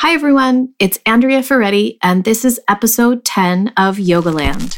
[0.00, 0.74] Hi, everyone.
[0.78, 4.76] It's Andrea Ferretti, and this is episode 10 of Yogaland.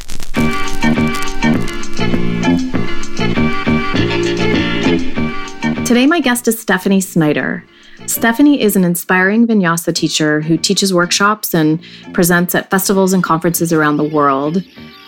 [5.84, 7.64] Today, my guest is Stephanie Snyder.
[8.06, 11.82] Stephanie is an inspiring vinyasa teacher who teaches workshops and
[12.12, 14.62] presents at festivals and conferences around the world.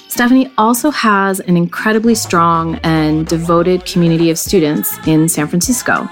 [0.08, 6.08] Stephanie also has an incredibly strong and devoted community of students in San Francisco.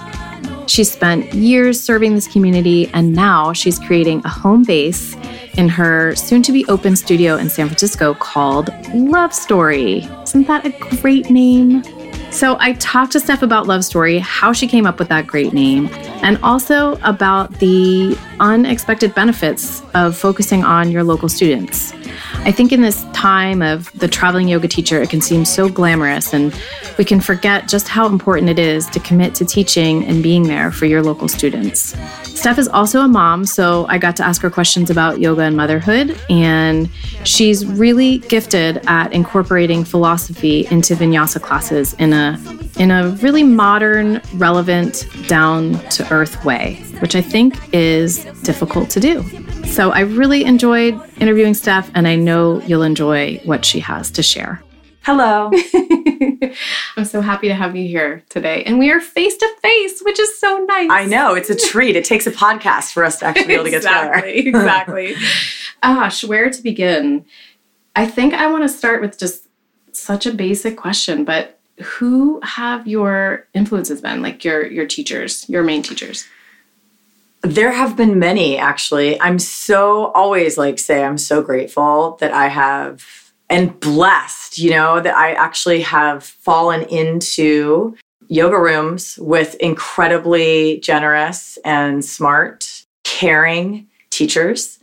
[0.68, 5.16] She spent years serving this community, and now she's creating a home base
[5.56, 10.06] in her soon to be open studio in San Francisco called Love Story.
[10.23, 11.82] Isn't that a great name?
[12.30, 15.54] So I talked to Steph about Love Story, how she came up with that great
[15.54, 15.88] name,
[16.23, 21.95] and also about the unexpected benefits of focusing on your local students.
[22.45, 26.32] I think in this time of the traveling yoga teacher, it can seem so glamorous,
[26.32, 26.54] and
[26.96, 30.70] we can forget just how important it is to commit to teaching and being there
[30.70, 31.95] for your local students.
[32.24, 35.56] Steph is also a mom, so I got to ask her questions about yoga and
[35.56, 36.88] motherhood, and
[37.24, 42.38] she's really gifted at incorporating philosophy into vinyasa classes in a
[42.78, 49.00] in a really modern, relevant, down to earth way, which I think is difficult to
[49.00, 49.24] do.
[49.69, 54.23] So I really enjoyed interviewing Steph, and I know you'll enjoy what she has to
[54.23, 54.63] share.
[55.02, 55.51] Hello.
[56.97, 58.65] I'm so happy to have you here today.
[58.65, 60.91] And we are face to face, which is so nice.
[60.91, 61.35] I know.
[61.35, 61.96] It's a treat.
[61.96, 64.59] It takes a podcast for us to actually be able to get exactly, together.
[64.59, 65.15] exactly.
[65.83, 67.25] Gosh, where to begin?
[67.97, 69.47] I think I want to start with just
[69.93, 74.21] such a basic question, but who have your influences been?
[74.22, 76.27] Like your your teachers, your main teachers?
[77.49, 79.19] There have been many, actually.
[79.22, 85.00] I'm so always like say, I'm so grateful that I have and blessed, you know,
[85.00, 87.97] that I actually have fallen into
[88.28, 94.78] yoga rooms with incredibly generous and smart, caring teachers.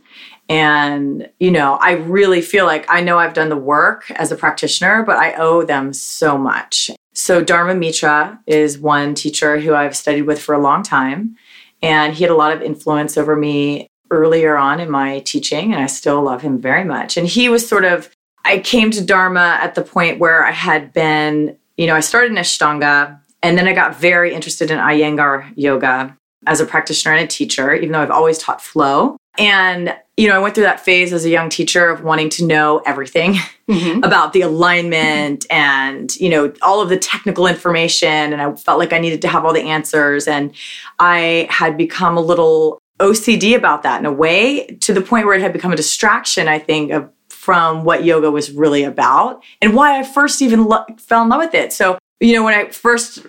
[0.48, 4.36] And, you know, I really feel like I know I've done the work as a
[4.36, 6.90] practitioner, but I owe them so much.
[7.14, 11.36] So, Dharma Mitra is one teacher who I've studied with for a long time.
[11.82, 15.82] And he had a lot of influence over me earlier on in my teaching, and
[15.82, 17.16] I still love him very much.
[17.16, 18.10] And he was sort of,
[18.44, 22.30] I came to Dharma at the point where I had been, you know, I started
[22.30, 27.24] in Ashtanga, and then I got very interested in Iyengar yoga as a practitioner and
[27.24, 29.16] a teacher, even though I've always taught flow.
[29.38, 32.46] And, you know, I went through that phase as a young teacher of wanting to
[32.46, 33.34] know everything
[33.68, 34.02] mm-hmm.
[34.02, 38.08] about the alignment and, you know, all of the technical information.
[38.08, 40.26] And I felt like I needed to have all the answers.
[40.26, 40.54] And
[40.98, 45.34] I had become a little OCD about that in a way to the point where
[45.34, 49.74] it had become a distraction, I think, of from what yoga was really about and
[49.74, 51.72] why I first even lo- fell in love with it.
[51.72, 53.24] So, you know, when I first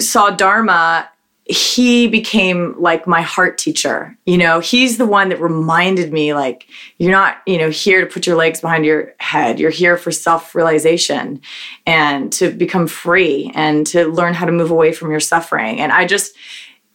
[0.00, 1.08] saw Dharma,
[1.52, 4.16] he became like my heart teacher.
[4.24, 6.66] You know, he's the one that reminded me like
[6.98, 9.60] you're not, you know, here to put your legs behind your head.
[9.60, 11.42] You're here for self-realization
[11.86, 15.78] and to become free and to learn how to move away from your suffering.
[15.78, 16.34] And I just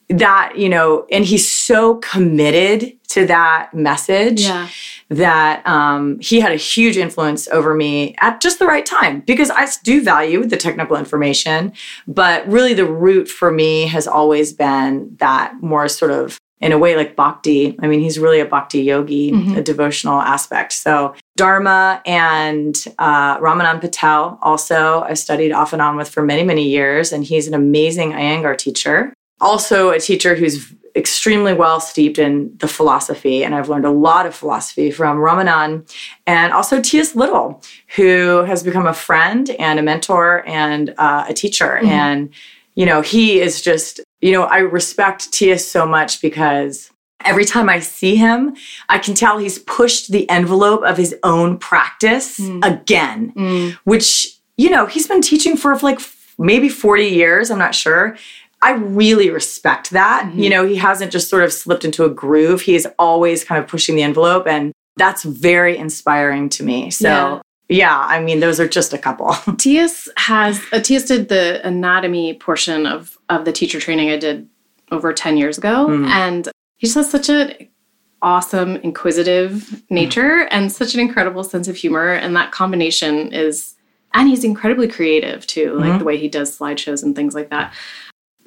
[0.10, 4.68] that, you know, and he's so committed to that message yeah.
[5.10, 9.50] that um, he had a huge influence over me at just the right time because
[9.50, 11.74] I do value the technical information.
[12.08, 16.78] But really, the root for me has always been that more sort of in a
[16.78, 17.78] way like bhakti.
[17.80, 19.58] I mean, he's really a bhakti yogi, mm-hmm.
[19.58, 20.74] a devotional aspect.
[20.74, 26.44] So, Dharma and uh, Ramanand Patel also I studied off and on with for many,
[26.44, 27.14] many years.
[27.14, 32.68] And he's an amazing Iyengar teacher also a teacher who's extremely well steeped in the
[32.68, 35.94] philosophy, and I've learned a lot of philosophy from Ramanand,
[36.26, 37.62] and also Tias Little,
[37.96, 41.80] who has become a friend and a mentor and uh, a teacher.
[41.82, 41.88] Mm-hmm.
[41.88, 42.30] And,
[42.76, 45.64] you know, he is just, you know, I respect T.S.
[45.66, 46.92] so much because
[47.24, 48.56] every time I see him,
[48.90, 52.66] I can tell he's pushed the envelope of his own practice mm.
[52.66, 53.74] again, mm.
[53.84, 56.00] which, you know, he's been teaching for like
[56.40, 58.18] maybe 40 years, I'm not sure.
[58.62, 60.26] I really respect that.
[60.26, 60.40] Mm-hmm.
[60.40, 62.62] You know, he hasn't just sort of slipped into a groove.
[62.62, 66.90] He is always kind of pushing the envelope and that's very inspiring to me.
[66.90, 67.42] So yeah.
[67.70, 69.28] Yeah, I mean, those are just a couple.
[69.58, 74.48] Tias has uh, Tias did the anatomy portion of of the teacher training I did
[74.90, 76.08] over ten years ago, mm.
[76.08, 76.48] and
[76.78, 77.68] he just has such an
[78.22, 80.48] awesome, inquisitive nature mm.
[80.50, 83.76] and such an incredible sense of humor, and that combination is,
[84.14, 85.98] and he's incredibly creative too, like mm-hmm.
[86.00, 87.74] the way he does slideshows and things like that.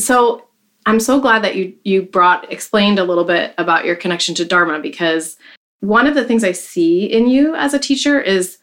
[0.00, 0.46] So
[0.86, 4.44] I'm so glad that you you brought explained a little bit about your connection to
[4.44, 5.36] Dharma because
[5.80, 8.58] one of the things I see in you as a teacher is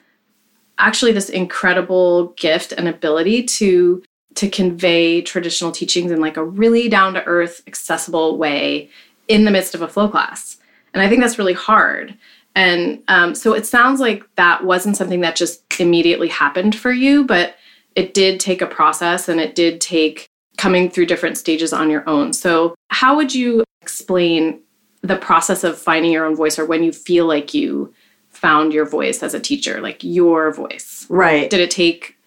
[0.77, 4.03] actually this incredible gift and ability to
[4.35, 8.89] to convey traditional teachings in like a really down to earth accessible way
[9.27, 10.57] in the midst of a flow class
[10.93, 12.15] And I think that's really hard.
[12.55, 17.23] And um, so it sounds like that wasn't something that just immediately happened for you,
[17.23, 17.55] but
[17.95, 20.26] it did take a process and it did take
[20.57, 22.33] coming through different stages on your own.
[22.33, 24.59] So, how would you explain
[25.01, 27.93] the process of finding your own voice or when you feel like you
[28.29, 31.05] found your voice as a teacher, like your voice?
[31.09, 31.49] Right.
[31.49, 32.17] Did it take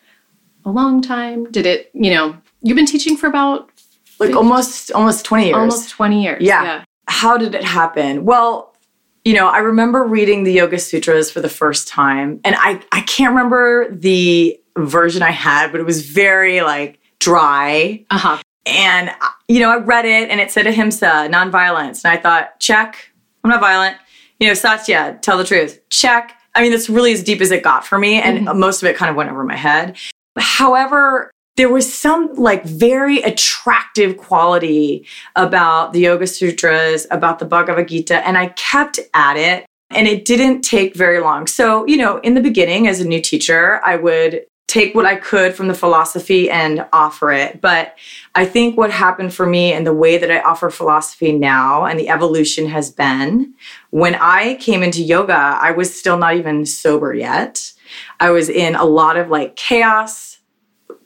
[0.64, 1.50] a long time?
[1.50, 3.70] Did it, you know, you've been teaching for about
[4.18, 5.56] like almost almost 20 years.
[5.56, 6.42] almost 20 years.
[6.42, 6.62] Yeah.
[6.62, 6.84] yeah.
[7.08, 8.24] How did it happen?
[8.24, 8.76] Well,
[9.24, 13.00] you know, I remember reading the Yoga Sutras for the first time, and I I
[13.02, 18.04] can't remember the version I had, but it was very like dry.
[18.10, 18.38] Uh-huh.
[18.66, 19.10] And
[19.48, 23.10] you know, I read it and it said ahimsa, nonviolence, and I thought, check,
[23.42, 23.96] I'm not violent.
[24.38, 26.36] You know, Satya, tell the truth, check.
[26.54, 28.56] I mean, that's really as deep as it got for me, and Mhm.
[28.56, 29.96] most of it kind of went over my head.
[30.38, 35.06] However, there was some like very attractive quality
[35.36, 39.66] about the Yoga Sutras, about the Bhagavad Gita, and I kept at it.
[39.92, 41.48] And it didn't take very long.
[41.48, 45.16] So, you know, in the beginning, as a new teacher, I would take what I
[45.16, 47.60] could from the philosophy and offer it.
[47.60, 47.98] But
[48.36, 51.98] I think what happened for me and the way that I offer philosophy now and
[51.98, 53.52] the evolution has been
[53.90, 57.72] when I came into yoga, I was still not even sober yet.
[58.20, 60.38] I was in a lot of like chaos,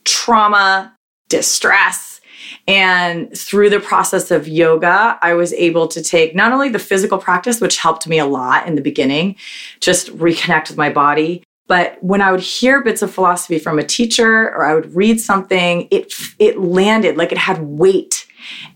[0.04, 0.94] trauma,
[1.30, 2.20] distress.
[2.68, 7.16] And through the process of yoga, I was able to take not only the physical
[7.16, 9.36] practice, which helped me a lot in the beginning,
[9.80, 11.42] just reconnect with my body.
[11.66, 15.20] But when I would hear bits of philosophy from a teacher or I would read
[15.20, 18.26] something, it it landed like it had weight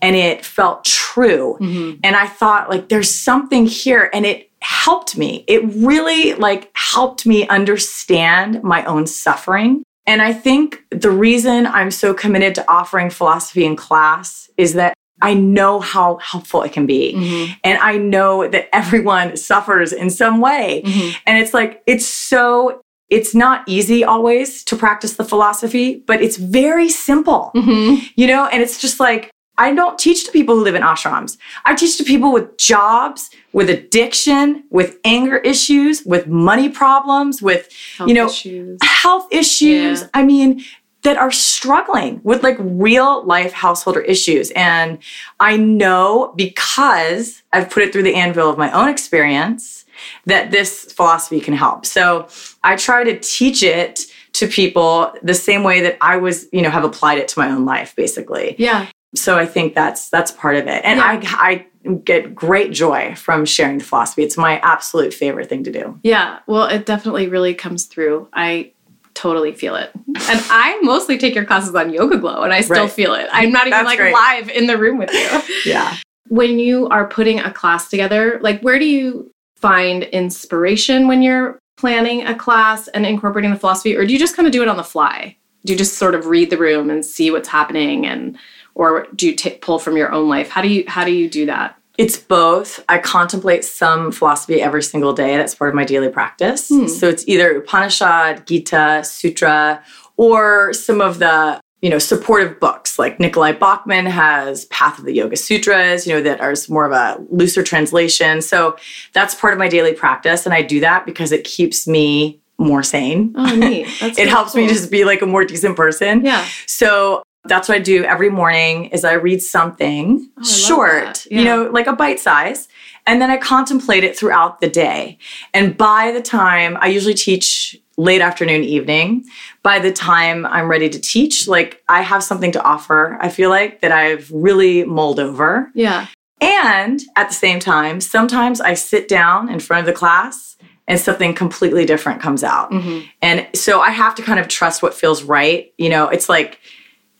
[0.01, 1.57] and it felt true.
[1.61, 1.99] Mhm.
[2.03, 5.43] And I thought like there's something here and it helped me.
[5.47, 9.83] It really like helped me understand my own suffering.
[10.05, 14.93] And I think the reason I'm so committed to offering philosophy in class is that
[15.21, 17.13] I know how helpful it can be.
[17.15, 17.55] Mhm.
[17.63, 20.81] And I know that everyone suffers in some way.
[20.85, 21.15] Mhm.
[21.25, 26.37] And it's like, it's so, it's not easy always to practice the philosophy, but it's
[26.37, 28.09] very simple, Mhm.
[28.15, 28.45] you know?
[28.51, 31.35] And it's just like, I don't teach to people who live in ashrams.
[31.65, 37.67] I teach to people with jobs, with addiction, with anger issues, with money problems, with,
[37.97, 38.77] Health you know, issues.
[38.81, 40.01] health issues.
[40.01, 40.07] Yeah.
[40.13, 40.63] I mean,
[41.09, 44.51] that are struggling with like real life householder issues.
[44.51, 44.99] And
[45.39, 49.85] I know because I've put it through the anvil of my own experience
[50.27, 51.87] that this philosophy can help.
[51.87, 52.27] So
[52.63, 54.01] I try to teach it
[54.33, 57.49] to people the same way that I was, you know, have applied it to my
[57.49, 58.55] own life, basically.
[58.59, 58.85] Yeah.
[59.15, 60.85] So I think that's that's part of it.
[60.85, 61.05] And Yeah.
[61.39, 64.21] I I get great joy from sharing the philosophy.
[64.21, 65.99] It's my absolute favorite thing to do.
[66.03, 66.37] Yeah.
[66.45, 68.27] Well, it definitely really comes through.
[68.31, 68.73] I
[69.19, 69.91] totally feel it.
[70.07, 72.91] And I mostly take your classes on YogaGlo and I still Right.
[72.91, 73.27] feel it.
[73.31, 74.13] I'm not even That's like great.
[74.13, 75.29] live in the room with you.
[75.71, 75.95] Yeah.
[76.29, 81.59] when you are putting a class together, like where do you find inspiration when you're
[81.75, 84.67] planning a class and incorporating the philosophy or do you just kind of do it
[84.67, 85.35] on the fly?
[85.65, 88.37] Do you just sort of read the room and see what's happening and
[88.75, 90.49] or do you ta pull from your own life?
[90.49, 91.75] How do you how do you do that?
[91.99, 92.81] It's both.
[92.87, 95.35] I contemplate some philosophy every single day.
[95.35, 96.69] That's part of my daily practice.
[96.69, 96.87] Hmm.
[96.87, 99.83] So it's either Upanishad, Gita, Sutra,
[100.15, 105.13] or some of the you know supportive books like Nicolai Bachman has Path of the
[105.13, 108.41] Yoga Sutras, you know that are more of a looser translation.
[108.41, 108.77] So
[109.13, 112.81] that's part of my daily practice, and I do that because it keeps me more
[112.81, 113.33] sane.
[113.35, 113.87] Oh, neat.
[114.01, 116.23] It helps me just be like a more decent person.
[116.23, 116.47] Yeah.
[116.65, 121.25] So that's what I do every morning is I read something Oh, I short, that.
[121.31, 122.67] you know, like a bite size,
[123.07, 125.17] and then I contemplate it throughout the day.
[125.53, 129.25] And by the time I usually teach late afternoon, evening,
[129.63, 133.17] by the time I'm ready to teach, like I have something to offer.
[133.19, 135.71] I feel like that I've really mulled over.
[135.73, 136.07] Yeah.
[136.41, 140.55] And at the same time, sometimes I sit down in front of the class
[140.87, 142.71] and something completely different comes out.
[142.71, 143.05] Mhm.
[143.21, 145.71] And so I have to kind of trust what feels right.
[145.77, 146.59] You know, it's like,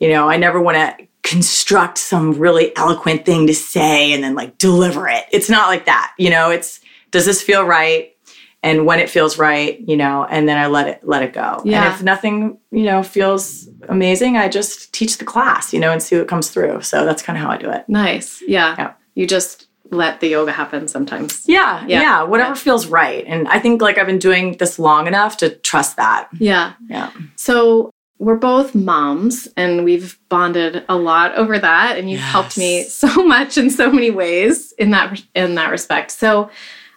[0.00, 4.34] you know, I never want to construct some really eloquent thing to say and then
[4.34, 5.24] like deliver it.
[5.30, 6.12] It's not like that.
[6.18, 6.80] You know, it's
[7.10, 8.16] does this feel right?
[8.62, 11.62] And when it feels right, you know, and then I let it let it go.
[11.64, 11.84] Yeah.
[11.86, 16.02] And if nothing, you know, feels amazing, I just teach the class, you know, and
[16.02, 16.82] see what comes through.
[16.82, 17.88] So that's kind of how I do it.
[17.88, 18.42] Nice.
[18.46, 18.74] Yeah.
[18.78, 18.92] Yeah.
[19.14, 21.42] You just let the yoga happen sometimes.
[21.48, 22.00] Yeah, Yeah.
[22.02, 22.54] yeah, whatever Yeah.
[22.54, 23.24] feels right.
[23.26, 26.28] And I think like I've been doing this long enough to trust that.
[26.38, 26.74] Yeah.
[26.88, 27.10] Yeah.
[27.36, 32.82] So we're both moms and we've bonded a lot over that and you've helped me
[32.84, 36.10] so much in so many ways in that in that respect.
[36.10, 36.50] So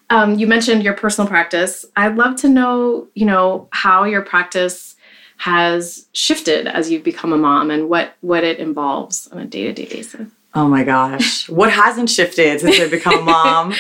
[0.10, 1.86] um, you mentioned your personal practice.
[1.96, 4.98] I'd love to know, you know, how your practice
[5.38, 9.86] has shifted as you've become a mom and what what it involves on a day-to-day
[9.86, 10.30] basis.
[10.54, 11.48] Oh my gosh.
[11.50, 13.74] what hasn't shifted since I've become a mom?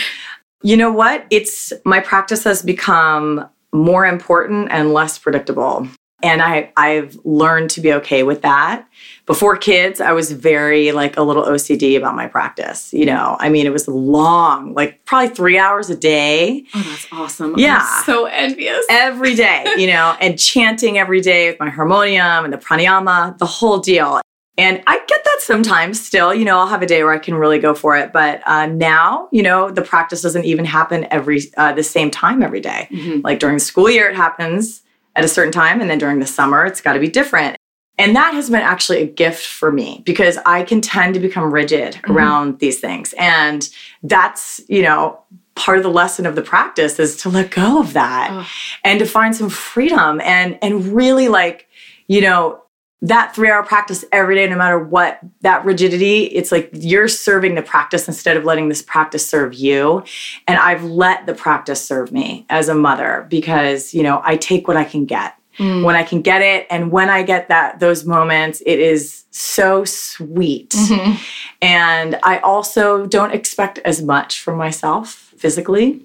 [0.62, 1.25] You know what?
[1.29, 5.89] It's my practice has become more important and less predictable.
[6.24, 8.88] And I, I've learned to be okay with that.
[9.25, 12.94] Before kids, I was very like a little OCD about my practice.
[12.94, 16.65] You know, I mean, it was long, like probably three hours a day.
[16.74, 17.56] Oh, that's awesome.
[17.58, 17.86] Yeah.
[17.86, 18.86] I'm so envious.
[18.89, 23.46] Every day, you know, and chanting every day with my harmonium and the pranayama, the
[23.46, 24.22] whole deal.
[24.58, 27.34] And I get that sometimes still, you know, I'll have a day where I can
[27.36, 28.13] really go for it.
[28.13, 32.44] But uh, now, you know, the practice doesn't even happen every, uh, the same time
[32.44, 32.88] every day.
[32.92, 33.24] Mhm.
[33.24, 34.84] Like during the school year, it happens
[35.15, 35.82] at a certain time.
[35.82, 37.58] And then during the summer, it's got to be different.
[37.98, 41.53] And that has been actually a gift for me because I can tend to become
[41.53, 42.12] rigid mm-hmm.
[42.12, 43.13] around these things.
[43.20, 43.70] And
[44.01, 45.20] that's, you know,
[45.55, 48.46] part of the lesson of the practice is to let go of that Ugh.
[48.84, 51.67] and to find some freedom and and really like,
[52.08, 52.62] you know,
[53.03, 57.55] that three hour practice every day, no matter what, that rigidity, it's like you're serving
[57.55, 60.03] the practice instead of letting this practice serve you.
[60.48, 64.67] And I've let the practice serve me as a mother because, you know, I take
[64.67, 65.83] what I can get Mm.
[65.83, 66.65] when I can get it.
[66.72, 70.72] And when I get that, those moments, it is so sweet.
[70.72, 71.19] Mhm.
[71.62, 76.00] And I also don't expect as much from myself physically.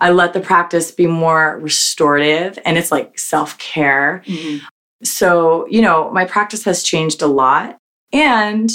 [0.00, 4.22] I let the practice be more restorative and it's like self care.
[4.26, 4.60] Mhm.
[5.02, 7.76] So, you know, my practice has changed a lot.
[8.12, 8.70] And,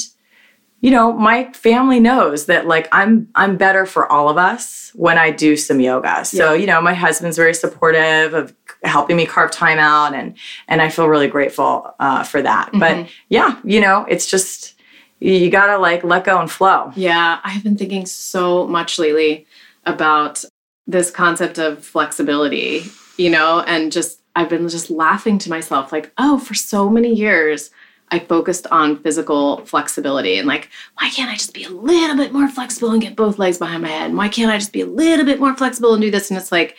[0.81, 5.17] you know, my family knows that like I'm I'm better for all of us when
[5.17, 6.23] I do some yoga.
[6.25, 6.59] So, Yeah.
[6.59, 10.35] you know, my husband's very supportive of helping me carve time out and
[10.67, 12.69] and I feel really grateful uh, for that.
[12.73, 13.07] But Mhm.
[13.29, 14.75] yeah, you know, it's just
[15.19, 16.93] you gotta like let go and flow.
[16.95, 19.45] Yeah, I've been thinking so much lately
[19.85, 20.45] about
[20.87, 22.83] this concept of flexibility,
[23.17, 27.13] you know, and just I've been just laughing to myself like, oh, for so many
[27.13, 27.71] years
[28.11, 30.69] I focused on physical flexibility and like,
[30.99, 33.83] why can't I just be a little bit more flexible and get both legs behind
[33.83, 34.07] my head?
[34.07, 36.29] And why can't I just be a little bit more flexible and do this?
[36.29, 36.75] And it's like,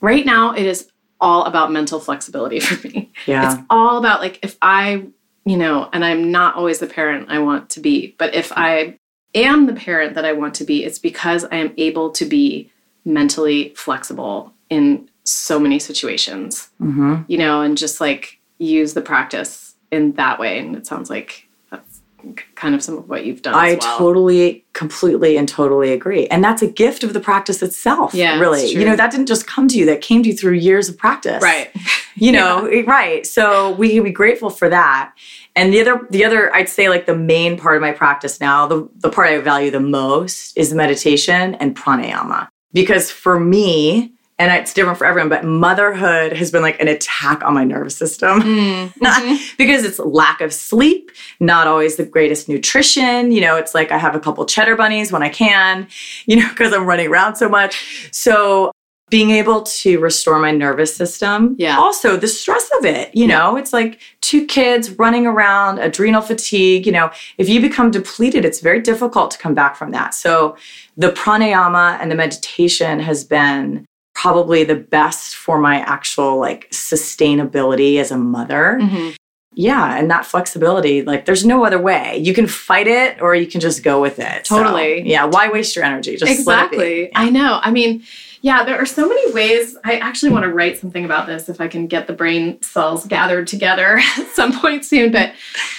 [0.00, 0.88] right now it is
[1.20, 3.10] all about mental flexibility for me.
[3.26, 3.52] Yeah.
[3.52, 5.06] It's all about like if I,
[5.44, 8.98] you know, and I'm not always the parent I want to be, but if I
[9.34, 12.70] am the parent that I want to be, it's because I am able to be
[13.04, 19.74] mentally flexible in so many situations, hmm you know, and just like use the practice
[19.90, 20.58] in that way.
[20.58, 22.00] And it sounds like that's
[22.54, 23.54] kind of some of what you've done.
[23.54, 23.98] I as well.
[23.98, 26.26] totally, completely, and totally agree.
[26.28, 28.14] And that's a gift of the practice itself.
[28.14, 28.66] Yeah, really.
[28.66, 30.98] You know, that didn't just come to you, that came to you through years of
[30.98, 31.42] practice.
[31.42, 31.70] right.
[32.16, 33.26] You know, right.
[33.26, 35.12] So we can be grateful for that.
[35.56, 38.68] And the other, the other, I'd say like the main part of my practice now,
[38.68, 42.46] the, the part I value the most is meditation and pranayama.
[42.72, 47.44] Because for me, and it's different for everyone, but motherhood has been like an attack
[47.44, 48.40] on my nervous system.
[49.04, 49.56] Mhm.
[49.58, 51.10] because it's lack of sleep,
[51.40, 53.30] not always the greatest nutrition.
[53.32, 55.86] You know, it's like I have a couple cheddar bunnies when I can,
[56.26, 58.08] you know, because I'm running around so much.
[58.12, 58.70] So
[59.10, 61.54] being able to restore my nervous system.
[61.58, 61.78] Yeah.
[61.78, 66.86] Also, the stress of it, you know, it's like two kids running around, adrenal fatigue.
[66.86, 70.14] You know, if you become depleted, it's very difficult to come back from that.
[70.14, 70.56] So
[70.96, 77.98] the pranayama and the meditation has been probably the best for my actual like sustainability
[77.98, 78.78] as a mother.
[78.80, 79.14] Mhm.
[79.56, 82.18] Yeah, and that flexibility, like there's no other way.
[82.18, 84.46] You can fight it or you can just go with it.
[84.48, 85.08] So, Totally.
[85.08, 86.16] yeah, why waste your energy?
[86.16, 86.76] Just let it be.
[86.76, 88.02] exactly i know i mean
[88.42, 91.60] yeah there are so many ways i actually want to write something about this if
[91.60, 95.32] i can get the brain cells gathered together at some point soon but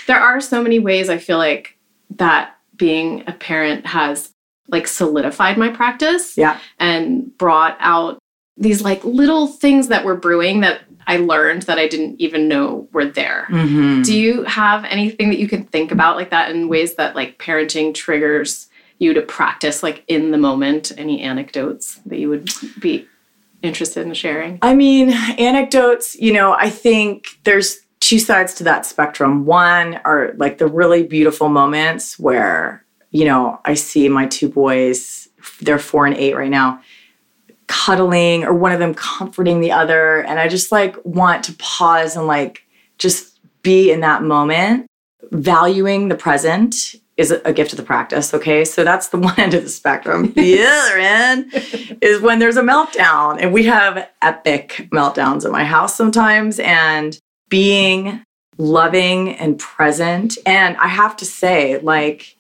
[0.08, 1.78] there are so many ways i feel like
[2.12, 4.32] that being a parent has
[4.70, 6.58] like solidified my practice Yeah.
[6.80, 8.18] and brought out
[8.58, 12.88] these like little things that were brewing that i learned that i didn't even know
[12.94, 14.04] were there Mhm.
[14.06, 17.38] do you have anything that you can think about like that in ways that like
[17.38, 20.90] parenting triggers you to practice like in the moment?
[20.98, 23.06] Any anecdotes that you would be
[23.62, 24.58] interested in sharing?
[24.62, 29.46] I mean, anecdotes, you know, I think there's two sides to that spectrum.
[29.46, 35.28] One are like the really beautiful moments where, you know, I see my two boys,
[35.62, 36.80] they're four and eight right now,
[37.68, 40.22] cuddling or one of them comforting the other.
[40.24, 42.66] And I just like want to pause and like
[42.98, 44.88] just be in that moment.
[45.32, 48.34] Valuing the present is a gift of the practice.
[48.34, 48.66] Okay.
[48.66, 50.32] So that's the one end of the spectrum.
[50.36, 53.38] The other end is when there's a meltdown.
[53.40, 56.60] And we have epic meltdowns at my house sometimes.
[56.60, 57.20] And
[57.50, 58.24] being
[58.58, 60.38] loving and present.
[60.46, 62.35] And I have to say, like,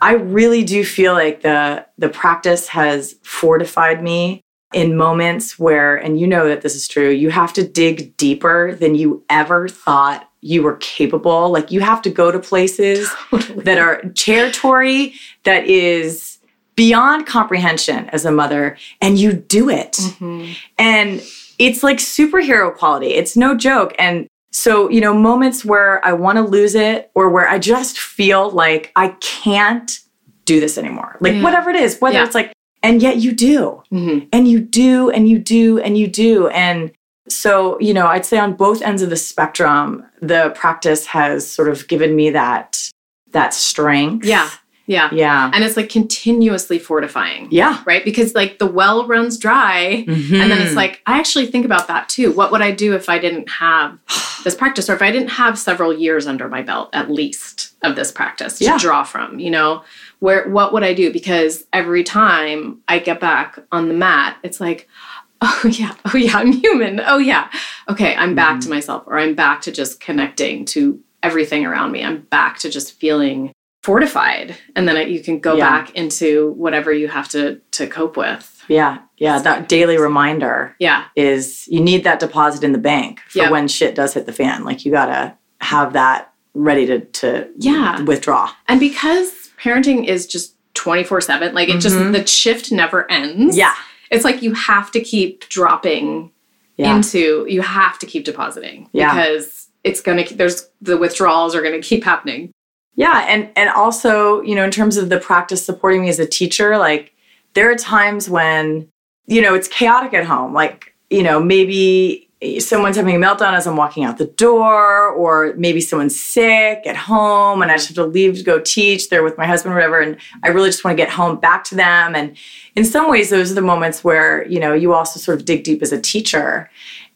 [0.00, 6.18] I really do feel like the the practice has fortified me in moments where, and
[6.18, 10.28] you know that this is true, you have to dig deeper than you ever thought
[10.40, 11.50] you were capable.
[11.50, 13.10] Like you have to go to places
[13.56, 15.14] that are territory
[15.44, 16.38] that is
[16.74, 19.92] beyond comprehension as a mother and you do it.
[19.92, 20.52] Mm-hmm.
[20.78, 21.22] And
[21.58, 23.08] it's like superhero quality.
[23.08, 23.94] It's no joke.
[23.98, 27.98] And so, you know, moments where I want to lose it or where I just
[27.98, 29.98] feel like I can't
[30.44, 31.16] do this anymore.
[31.20, 31.42] Like Yeah.
[31.42, 32.24] whatever it is, whether Yeah.
[32.24, 34.26] it's like, and yet you do, Mm-hmm.
[34.32, 36.48] and you do, and you do, and you do.
[36.48, 36.90] And
[37.28, 41.68] so, you know, I'd say on both ends of the spectrum, the practice has sort
[41.68, 42.88] of given me that
[43.30, 44.26] that strength.
[44.26, 44.50] Yeah.
[44.92, 45.08] Yeah.
[45.12, 45.50] Yeah.
[45.52, 47.48] And it's like continuously fortifying.
[47.50, 47.82] Yeah.
[47.86, 48.04] Right?
[48.04, 50.04] Because like the well runs dry.
[50.06, 50.62] And then Mm-hmm.
[50.62, 52.32] it's like, I actually think about that too.
[52.32, 53.98] What would I do if I didn't have
[54.44, 57.96] this practice or if I didn't have several years under my belt at least of
[57.96, 58.78] this practice to Yeah.
[58.78, 59.82] draw from, you know?
[60.20, 61.12] Where what would I do?
[61.12, 64.88] Because every time I get back on the mat, it's like,
[65.42, 67.00] oh yeah, oh yeah, I'm human.
[67.04, 67.50] Oh yeah.
[67.88, 68.60] Okay, I'm back Mm-hmm.
[68.60, 72.04] to myself or I'm back to just connecting to everything around me.
[72.04, 75.68] I'm back to just feeling fortified and then you can go Yeah.
[75.70, 78.48] back into whatever you have to to cope with.
[78.68, 78.98] yeah.
[79.18, 79.38] Yeah.
[79.40, 81.04] That daily reminder Yeah.
[81.16, 83.50] is you need that deposit in the bank for Yep.
[83.50, 84.64] when shit does hit the fan.
[84.64, 88.00] Like you gotta have that ready to to Yeah.
[88.02, 88.50] withdraw.
[88.68, 92.12] And because parenting is just 24/7, like it just Mhm.
[92.12, 93.56] the shift never ends.
[93.56, 93.74] Yeah.
[94.10, 96.30] It's like you have to keep dropping
[96.76, 96.94] Yeah.
[96.96, 99.12] into you have to keep depositing Yeah.
[99.12, 102.50] because it's to there's the withdrawals are to keep happening.
[102.94, 106.26] Yeah, and and also, you know, in terms of the practice supporting me as a
[106.26, 107.12] teacher, like
[107.54, 108.88] there are times when,
[109.26, 110.52] you know, it's chaotic at home.
[110.52, 115.54] Like, you know, maybe someone's having a meltdown as I'm walking out the door, or
[115.56, 119.08] maybe someone's sick at home and I just have to leave to go teach.
[119.08, 121.64] They're with my husband or whatever, and I really just want to get home back
[121.64, 122.14] to them.
[122.14, 122.36] And
[122.74, 125.64] in some ways, those are the moments where, you know, you also sort of dig
[125.64, 126.68] deep as a teacher.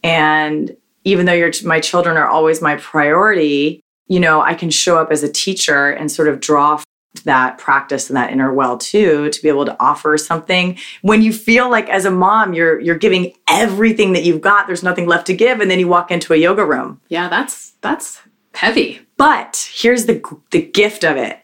[0.02, 5.10] And even though my children are always my priority, you know, I can show up
[5.10, 6.82] as a teacher and sort of draw
[7.24, 10.78] that practice and that inner well too to be able to offer something.
[11.02, 14.82] When you feel like as a mom you're you're giving everything that you've got there's
[14.82, 17.00] nothing left to give and then you walk into a yoga room.
[17.08, 18.20] Yeah, that's that's
[18.54, 19.00] heavy.
[19.16, 21.40] but here's the the gift of it.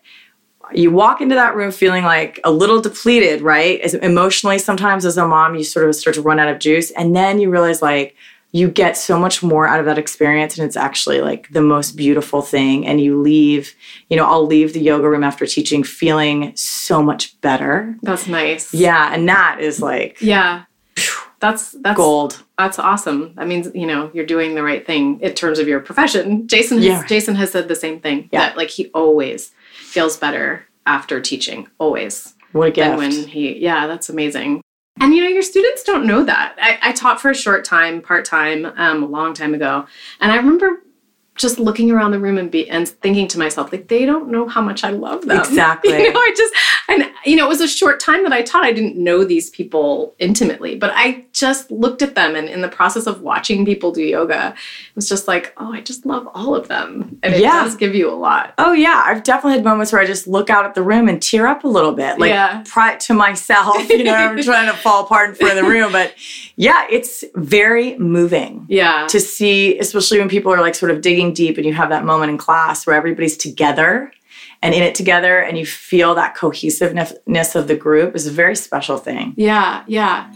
[0.74, 3.80] You walk into that room feeling like a little depleted right?
[3.80, 6.90] As emotionally sometimes as a mom you sort of start to run out of juice
[6.92, 8.14] and then you realize like
[8.54, 11.92] you get so much more out of that experience and it's actually like the most
[11.96, 13.74] beautiful thing and you leave
[14.10, 18.72] you know i'll leave the yoga room after teaching feeling so much better That's nice.
[18.74, 20.64] yeah and that is like Yeah.
[21.40, 23.34] That's that's gold That's awesome.
[23.34, 26.46] That means you know you're doing the right thing in terms of your profession.
[26.46, 27.06] Jason, has, Yeah.
[27.06, 28.28] Jason has said the same thing.
[28.30, 28.40] Yeah.
[28.50, 31.66] That like he always feels better after teaching.
[31.78, 32.34] Always.
[32.52, 33.58] what a gift when he.
[33.58, 34.60] Yeah, that's amazing.
[35.00, 36.54] And you know your students don't know that.
[36.60, 39.86] I, I taught for a short time, part time, um, a long time ago,
[40.20, 40.82] and I remember
[41.34, 44.46] just looking around the room and be and thinking to myself like they don't know
[44.46, 45.38] how much I love them.
[45.42, 45.90] Exactly.
[46.02, 46.54] You know, I just
[46.92, 48.64] and you know it was a short time that I taught.
[48.64, 52.68] I didn't know these people intimately, but I just looked at them and in the
[52.68, 56.54] process of watching people do yoga, it was just like, oh, I just love all
[56.54, 57.62] of them, and it Yeah.
[57.64, 58.54] does give you a lot.
[58.58, 61.22] Oh yeah, I've definitely had moments where I just look out at the room and
[61.22, 62.62] tear up a little bit, like Yeah.
[62.66, 63.88] pri- to myself.
[63.88, 66.14] You know, I'm trying to fall apart in front of the room, but
[66.56, 69.06] yeah, it's very moving Yeah.
[69.08, 72.04] to see, especially when people are like sort of digging deep, and you have that
[72.04, 74.12] moment in class where everybody's together
[74.62, 78.54] and in it together, and you feel that cohesiveness of the group is a very
[78.54, 79.34] special thing.
[79.36, 80.30] Yeah, yeah.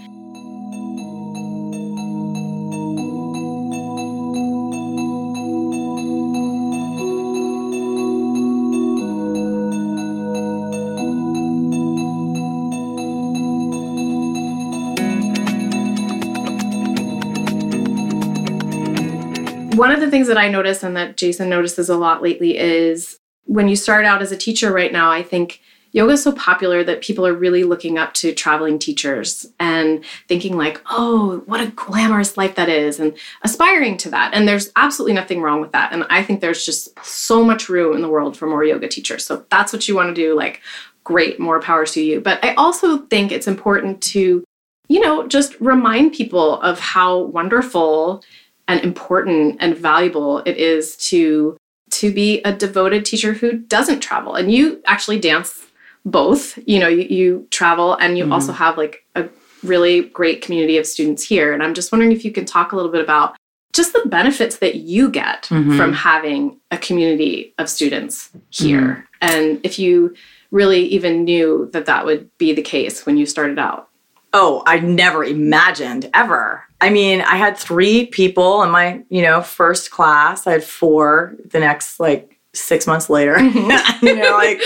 [19.77, 23.19] One of the things that I notice and that Jason notices a lot lately is
[23.47, 25.61] when you start out as a teacher right now, I think
[25.93, 30.57] yoga is so popular that people are really looking up to traveling teachers and thinking
[30.57, 34.35] like, "Oh, what a glamorous life that is," and aspiring to that.
[34.35, 35.93] And there's absolutely nothing wrong with that.
[35.93, 39.25] And I think there's just so much room in the world for more yoga teachers.
[39.25, 40.61] So that's what you want to do, like
[41.05, 42.21] great, more power to you.
[42.21, 44.45] But I also think it's important to
[44.89, 48.23] you know, just remind people of how wonderful
[48.69, 51.57] and important and valuable it is to
[51.97, 54.35] to be a devoted teacher who doesn't travel.
[54.35, 55.65] And you actually dance
[56.05, 56.59] both.
[56.67, 59.29] You know you, you travel and you also have like a
[59.63, 61.53] really great community of students here.
[61.53, 63.35] And i'm just wondering if you can talk a little bit about
[63.73, 65.77] just the benefits that you get Mhm.
[65.77, 69.07] from having a community of students here.
[69.21, 70.15] And if you
[70.51, 73.89] really even knew that that would be the case when you started out.
[74.33, 76.66] Oh, I never imagined ever.
[76.81, 80.47] I mean, I had three people in my, you know, first class.
[80.47, 83.39] I had four the next like six months later.
[84.03, 84.61] you know, like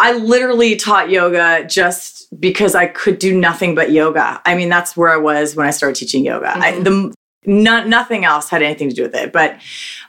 [0.00, 4.40] I literally taught yoga just because I could do nothing but yoga.
[4.44, 6.48] I mean, that's where I was when I started teaching yoga.
[6.48, 6.62] Mm-hmm.
[6.62, 7.14] I, the
[7.46, 9.32] not, nothing else had anything to do with it.
[9.32, 9.60] But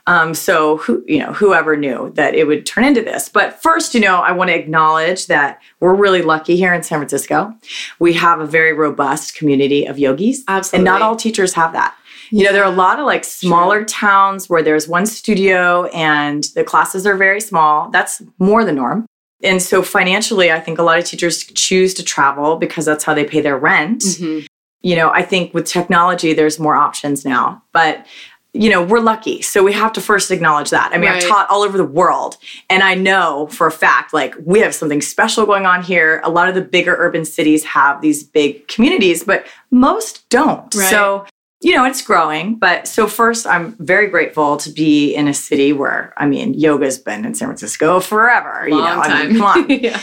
[0.06, 3.28] um, so who you know whoever knew that it would turn into this.
[3.28, 6.98] But first, you know, I want to acknowledge that we're really lucky here in San
[6.98, 7.54] Francisco.
[7.98, 11.94] We have a very robust community of yogis, absolutely, and not all teachers have that.
[12.30, 16.44] You know, there are a lot of like smaller towns where there's one studio and
[16.54, 17.90] the classes are very small.
[17.90, 19.06] That's more the norm.
[19.42, 23.14] And so financially, I think a lot of teachers choose to travel because that's how
[23.14, 24.02] they pay their rent.
[24.02, 24.46] Mm-hmm.
[24.82, 28.06] You know, I think with technology, there's more options now, but
[28.54, 29.42] you know, we're lucky.
[29.42, 30.90] So we have to first acknowledge that.
[30.92, 31.22] I mean, right.
[31.22, 32.38] I've taught all over the world
[32.70, 36.20] and I know for a fact, like, we have something special going on here.
[36.24, 40.74] A lot of the bigger urban cities have these big communities, but most don't.
[40.74, 40.90] Right.
[40.90, 41.26] So
[41.60, 42.54] you know, it's growing.
[42.54, 46.98] But so first, I'm very grateful to be in a city where, I mean, yoga's
[46.98, 48.66] been in San Francisco forever.
[48.68, 49.10] Long you know, time.
[49.10, 49.70] I mean, come on.
[49.70, 50.00] yeah.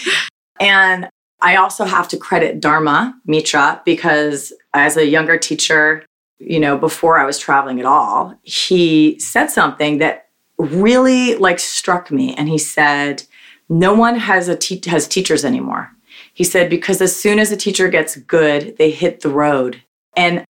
[0.60, 1.10] And
[1.42, 6.06] I also have to credit Dharma Mitra because as a younger teacher,
[6.40, 12.12] you know, before I was traveling at all, he said something that really like struck
[12.12, 12.36] me.
[12.36, 13.24] And he said,
[13.70, 15.92] "No one has a te- has teachers anymore."
[16.34, 19.82] He said because as soon as a teacher gets good, they hit the road.
[20.18, 20.46] And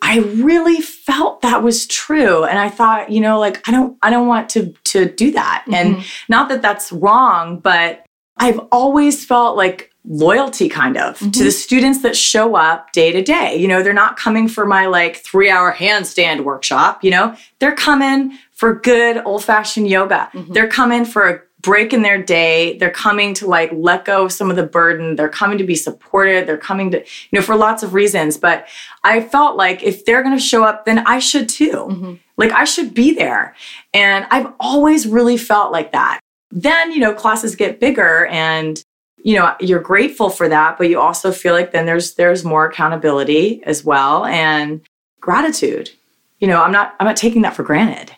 [0.00, 4.10] I really felt that was true and I thought, you know, like I don't I
[4.10, 5.64] don't want to to do that.
[5.66, 5.74] Mm-hmm.
[5.74, 8.04] And not that that's wrong, but
[8.36, 11.30] I've always felt like loyalty kind of mm-hmm.
[11.30, 13.56] to the students that show up day to day.
[13.56, 17.34] You know, they're not coming for my like 3-hour handstand workshop, you know.
[17.58, 20.30] They're coming for good old-fashioned yoga.
[20.32, 20.52] Mm-hmm.
[20.52, 22.76] They're coming for a break in their day.
[22.76, 25.16] They're coming to like let go of some of the burden.
[25.16, 26.46] They're coming to be supported.
[26.46, 28.36] They're coming to, you know, for lots of reasons.
[28.36, 28.68] But
[29.02, 31.70] I felt like if they're going to show up, then I should too.
[31.72, 32.14] Mm-hmm.
[32.36, 33.54] Like I should be there.
[33.94, 36.20] And I've always really felt like that.
[36.50, 38.84] Then, you know, classes get bigger and
[39.24, 42.64] you know you're grateful for that but you also feel like then there's there's more
[42.66, 44.80] accountability as well and
[45.20, 45.90] gratitude
[46.38, 48.12] you know i'm not i'm not taking that for granted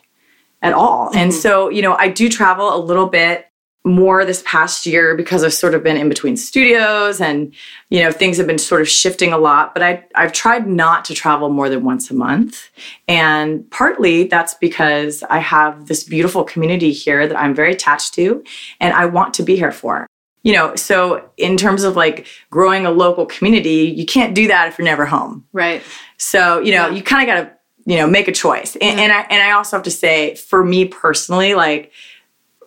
[0.61, 1.09] at all.
[1.09, 1.17] Mm-hmm.
[1.17, 3.45] And so, you know, I do travel a little bit
[3.83, 7.53] more this past year because I've sort of been in between studios and
[7.89, 11.05] you know things have been sort of shifting a lot but I I've tried not
[11.05, 12.69] to travel more than once a month
[13.07, 18.43] and partly that's because I have this beautiful community here that I'm very attached to
[18.81, 20.05] and I want to be here for
[20.43, 24.67] you know so in terms of like growing a local community you can't do that
[24.67, 25.81] if you're never home right
[26.17, 26.95] so you know yeah.
[26.95, 28.75] you kind of got to you know, make a choice.
[28.75, 31.93] And, and I and I also have to say, for me personally, like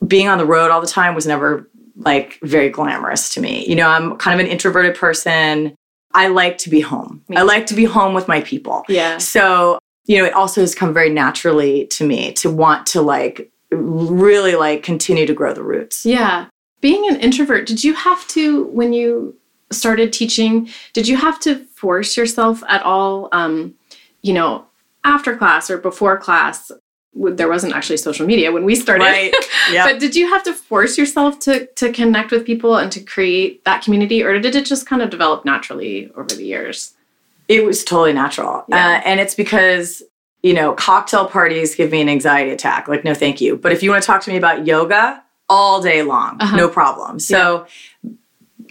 [0.04, 3.66] being on the road all the time was never like very glamorous to me.
[3.66, 5.74] You know, I'm kind of an introverted person.
[6.12, 7.22] I like to be home.
[7.37, 8.83] I like to be home with my people.
[8.88, 9.18] Yeah.
[9.18, 13.52] So, you know, it also has come very naturally to me to want to like
[13.70, 16.06] really like continue to grow the roots.
[16.06, 16.46] Yeah.
[16.81, 19.37] Being an introvert, did you have to when you
[19.71, 23.75] started teaching, did you have to force yourself at all um,
[24.23, 24.66] you know,
[25.05, 26.71] after class or before class
[27.14, 29.35] there wasn't actually social media when we started right.
[29.73, 29.85] yep.
[29.85, 33.64] but did you have to force yourself to to connect with people and to create
[33.64, 36.95] that community or did it just kind of develop naturally over the years
[37.49, 38.77] it was totally natural yeah.
[38.77, 40.05] uh, and it's because
[40.43, 43.83] you know cocktail parties give me an anxiety attack like no thank you but if
[43.83, 46.56] you want to talk to me about yoga all day long uh-huh.
[46.56, 47.66] no problem so
[48.02, 48.10] yeah.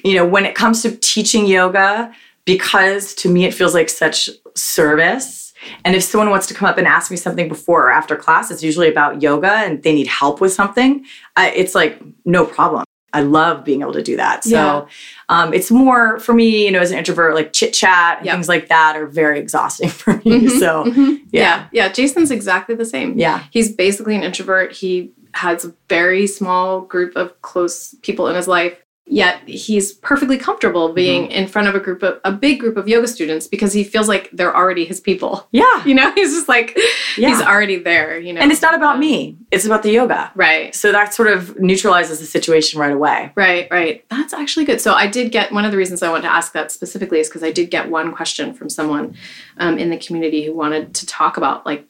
[0.04, 2.12] you know when it comes to teaching yoga
[2.46, 5.40] because to me it feels like such service
[5.84, 8.52] and if someone wants to come up and ask me something before or after class,
[8.52, 11.06] it's usually about yoga and they need help with something.
[11.36, 12.86] Uh, it's like, no problem.
[13.12, 14.44] I love being able to do that.
[14.44, 14.86] So yeah.
[15.30, 18.36] um, it's more for me, you know, as an introvert, like chit chat yep.
[18.36, 20.22] things like that are very exhausting for me.
[20.42, 21.10] Mm-hmm, so mm-hmm.
[21.32, 21.42] Yeah.
[21.42, 21.68] yeah.
[21.72, 21.90] Yeah.
[21.92, 23.18] Jason's exactly the same.
[23.18, 23.44] Yeah.
[23.50, 24.74] He's basically an introvert.
[24.74, 28.78] He has a very small group of close people in his life
[29.10, 31.32] yet he's perfectly comfortable being mm-hmm.
[31.32, 34.08] in front of a group of a big group of yoga students because he feels
[34.08, 35.48] like they're already his people.
[35.52, 35.66] Yeah.
[35.90, 36.78] You know, he's just like
[37.18, 37.30] yeah.
[37.30, 38.42] he's already there, you know.
[38.42, 39.38] And it's not about me.
[39.50, 40.32] It's about the yoga.
[40.36, 40.76] Right.
[40.76, 43.32] So that sort of neutralizes the situation right away.
[43.34, 44.06] Right, right.
[44.10, 44.82] That's actually good.
[44.82, 47.28] So I did get one of the reasons I want to ask that specifically is
[47.28, 49.16] because I did get one question from someone
[49.58, 51.88] um, in the community who wanted to talk about like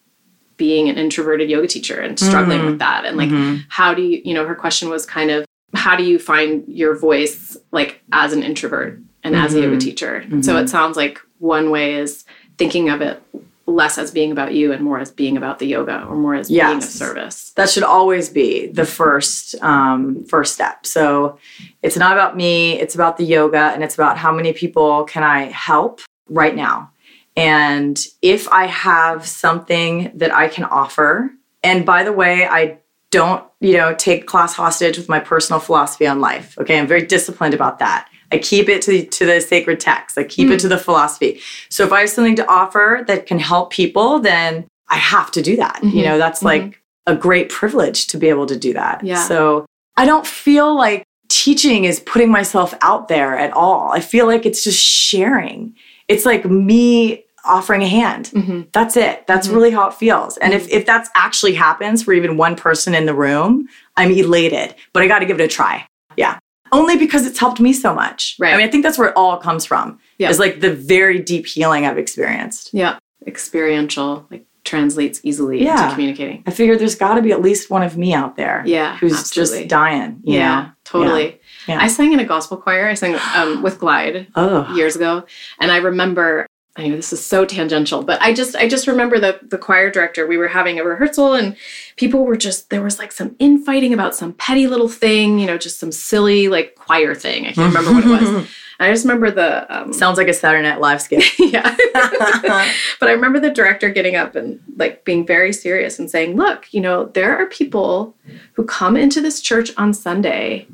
[0.59, 2.67] being an introverted yoga teacher and struggling mm-hmm.
[2.71, 3.61] with that and like mm-hmm.
[3.69, 6.95] how do you you know her question was kind of how do you find your
[6.95, 9.45] voice like as an introvert and mm-hmm.
[9.45, 9.79] as a yoga mm-hmm.
[9.79, 10.41] teacher mm-hmm.
[10.41, 12.25] so it sounds like one way is
[12.57, 13.23] thinking of it
[13.65, 16.49] less as being about you and more as being about the yoga or more as
[16.49, 16.67] yes.
[16.67, 21.39] being of service that should always be the first um, first step so
[21.81, 25.23] it's not about me it's about the yoga and it's about how many people can
[25.23, 26.91] i help right now
[27.39, 31.29] and if i have something that i can offer
[31.63, 32.77] and by the way i
[33.11, 36.57] don't, you know, take class hostage with my personal philosophy on life.
[36.59, 36.77] Okay.
[36.77, 38.09] I'm very disciplined about that.
[38.31, 40.17] I keep it to the, to the sacred text.
[40.17, 40.51] I keep mm.
[40.51, 41.41] it to the philosophy.
[41.69, 45.41] So if I have something to offer that can help people, then I have to
[45.41, 45.77] do that.
[45.77, 45.97] Mm-hmm.
[45.97, 46.65] You know, that's mm-hmm.
[46.67, 49.03] like a great privilege to be able to do that.
[49.03, 49.23] Yeah.
[49.23, 49.65] So
[49.97, 53.91] I don't feel like teaching is putting myself out there at all.
[53.91, 55.75] I feel like it's just sharing.
[56.07, 58.31] It's like me offering a hand.
[58.33, 58.61] Mm-hmm.
[58.71, 59.25] That's it.
[59.27, 59.55] That's mm-hmm.
[59.55, 60.37] really how it feels.
[60.37, 60.77] And if, mm-hmm.
[60.77, 65.07] if that's actually happens for even one person in the room, I'm elated, but I
[65.07, 65.85] got to give it a try.
[66.15, 66.39] Yeah.
[66.71, 68.35] Only because it's helped me so much.
[68.39, 68.53] Right.
[68.53, 69.99] I mean, I think that's where it all comes from.
[70.17, 70.29] Yeah.
[70.29, 72.73] Is like the very deep healing I've experienced.
[72.73, 72.99] Yeah.
[73.25, 75.83] Experiential, like translates easily yeah.
[75.83, 76.43] into communicating.
[76.45, 78.61] I figured there's got to be at least one of me out there.
[78.65, 78.97] Yeah.
[78.97, 79.59] Who's absolutely.
[79.59, 80.21] just dying.
[80.23, 80.61] yeah.
[80.61, 80.71] Know?
[80.83, 81.25] Totally.
[81.25, 81.75] Yeah.
[81.75, 81.81] Yeah.
[81.81, 82.87] I sang in a gospel choir.
[82.87, 84.73] I sang um, with Glide oh.
[84.75, 85.25] years ago,
[85.59, 86.47] and I remember.
[86.79, 89.91] I know this is so tangential, but I just I just remember the the choir
[89.91, 90.25] director.
[90.25, 91.55] We were having a rehearsal, and
[91.95, 95.57] people were just there was like some infighting about some petty little thing, you know,
[95.57, 97.45] just some silly like choir thing.
[97.45, 98.47] I can't remember what it was.
[98.81, 101.23] I just remember the um, sounds like a Saturday Night Live skit.
[101.39, 106.37] yeah, but I remember the director getting up and like being very serious and saying,
[106.37, 108.15] "Look, you know, there are people
[108.53, 110.67] who come into this church on Sunday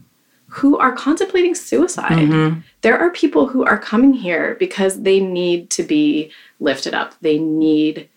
[0.55, 2.13] who are contemplating suicide.
[2.13, 2.61] Mm-hmm.
[2.79, 7.13] There are people who are coming here because they need to be lifted up.
[7.19, 8.07] They need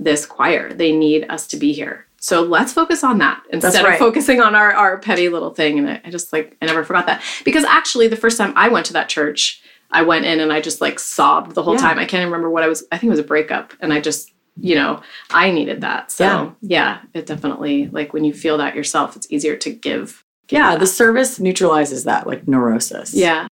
[0.00, 0.72] this choir.
[0.72, 2.06] They need us to be here.
[2.18, 3.92] So let's focus on that instead right.
[3.92, 5.78] of focusing on our, our petty little thing.
[5.78, 7.22] And I, I just like, I never forgot that.
[7.44, 10.60] Because actually, the first time I went to that church, I went in and I
[10.60, 11.80] just like sobbed the whole yeah.
[11.80, 11.98] time.
[12.00, 13.72] I can't even remember what I was, I think it was a breakup.
[13.78, 16.10] And I just, you know, I needed that.
[16.10, 20.23] So yeah, yeah it definitely, like when you feel that yourself, it's easier to give
[20.50, 23.14] yeah, the service neutralizes that, like neurosis.
[23.14, 23.46] Yeah.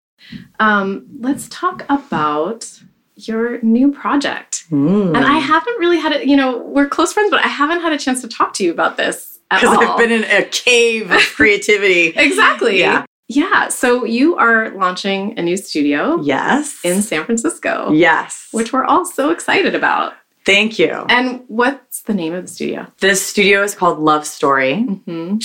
[0.60, 2.69] Um, let's talk about
[3.15, 4.65] your new project.
[4.71, 5.15] Mm.
[5.15, 7.93] And I haven't really had it, you know, we're close friends, but I haven't had
[7.93, 11.19] a chance to talk to you about this Because I've been in a cave of
[11.36, 12.08] creativity.
[12.15, 12.80] exactly.
[12.80, 13.06] Yeah.
[13.27, 13.69] Yeah.
[13.69, 16.19] So you are launching a new studio.
[16.21, 16.80] Yes.
[16.84, 17.91] In San Francisco.
[17.91, 18.47] Yes.
[18.51, 20.13] Which we're all so excited about.
[20.45, 21.06] Thank you.
[21.08, 22.88] And what's the name of the studio?
[22.99, 24.86] This studio is called Love Story.
[24.88, 25.38] Mm-hmm.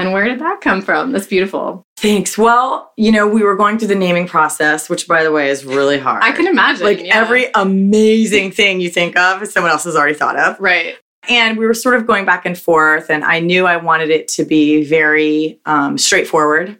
[0.00, 1.12] And where did that come from?
[1.12, 1.84] That's beautiful.
[1.98, 2.38] Thanks.
[2.38, 5.64] Well, you know, we were going through the naming process, which by the way is
[5.64, 6.22] really hard.
[6.22, 6.84] I can imagine.
[6.84, 7.16] Like yeah.
[7.16, 10.58] every amazing thing you think of, someone else has already thought of.
[10.58, 10.96] Right.
[11.28, 14.26] And we were sort of going back and forth, and I knew I wanted it
[14.28, 16.78] to be very um, straightforward.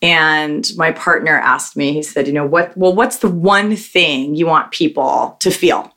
[0.00, 4.36] And my partner asked me, he said, you know, what, well, what's the one thing
[4.36, 5.92] you want people to feel?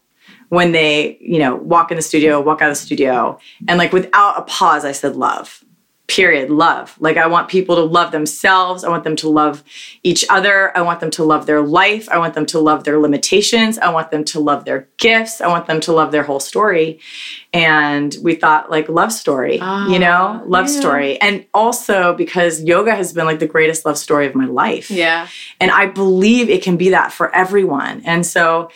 [0.50, 3.40] when they, you know, walk in the studio, walk out of the studio.
[3.68, 5.64] And like without a pause, I said love
[6.10, 6.96] period love.
[7.00, 8.84] Like i want people to love themselves.
[8.84, 9.64] I want them to love
[10.04, 10.76] each other.
[10.76, 12.10] I want them to love their life.
[12.10, 13.78] I want them to love their limitations.
[13.78, 15.40] I want them to love their gifts.
[15.40, 17.00] I want them to love their whole story.
[17.54, 20.44] And we thought like love story you ah, know?
[20.46, 20.80] Love yeah.
[20.80, 21.22] story.
[21.22, 24.92] And also because yoga has been like the greatest love story of my life.
[24.92, 25.28] Yeah.
[25.62, 28.02] And i believe it can be that for everyone.
[28.04, 28.72] And so